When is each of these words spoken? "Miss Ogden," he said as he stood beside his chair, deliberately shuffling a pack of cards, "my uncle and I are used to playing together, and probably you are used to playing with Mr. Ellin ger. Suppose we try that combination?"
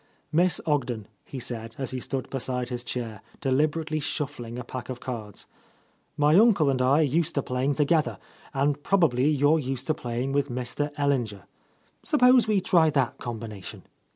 "Miss 0.31 0.59
Ogden," 0.65 1.07
he 1.23 1.37
said 1.37 1.75
as 1.77 1.91
he 1.91 1.99
stood 1.99 2.27
beside 2.31 2.69
his 2.69 2.83
chair, 2.83 3.21
deliberately 3.39 3.99
shuffling 3.99 4.57
a 4.57 4.63
pack 4.63 4.89
of 4.89 4.99
cards, 4.99 5.45
"my 6.17 6.35
uncle 6.37 6.71
and 6.71 6.81
I 6.81 7.01
are 7.01 7.03
used 7.03 7.35
to 7.35 7.43
playing 7.43 7.75
together, 7.75 8.17
and 8.51 8.81
probably 8.81 9.27
you 9.29 9.53
are 9.53 9.59
used 9.59 9.85
to 9.85 9.93
playing 9.93 10.31
with 10.31 10.49
Mr. 10.49 10.89
Ellin 10.97 11.27
ger. 11.27 11.43
Suppose 12.01 12.47
we 12.47 12.61
try 12.61 12.89
that 12.89 13.19
combination?" 13.19 13.83